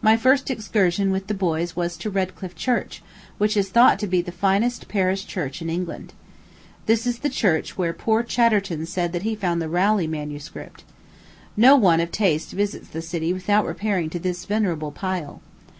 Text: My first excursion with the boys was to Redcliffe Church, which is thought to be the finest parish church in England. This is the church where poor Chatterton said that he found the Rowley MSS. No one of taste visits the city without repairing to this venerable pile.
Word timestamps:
My 0.00 0.16
first 0.16 0.50
excursion 0.50 1.12
with 1.12 1.28
the 1.28 1.34
boys 1.34 1.76
was 1.76 1.96
to 1.98 2.10
Redcliffe 2.10 2.56
Church, 2.56 3.00
which 3.38 3.56
is 3.56 3.68
thought 3.68 4.00
to 4.00 4.08
be 4.08 4.20
the 4.20 4.32
finest 4.32 4.88
parish 4.88 5.24
church 5.24 5.62
in 5.62 5.70
England. 5.70 6.14
This 6.86 7.06
is 7.06 7.20
the 7.20 7.30
church 7.30 7.78
where 7.78 7.92
poor 7.92 8.24
Chatterton 8.24 8.86
said 8.86 9.12
that 9.12 9.22
he 9.22 9.36
found 9.36 9.62
the 9.62 9.68
Rowley 9.68 10.08
MSS. 10.08 10.50
No 11.56 11.76
one 11.76 12.00
of 12.00 12.10
taste 12.10 12.50
visits 12.50 12.88
the 12.88 13.00
city 13.00 13.32
without 13.32 13.64
repairing 13.64 14.10
to 14.10 14.18
this 14.18 14.46
venerable 14.46 14.90
pile. 14.90 15.40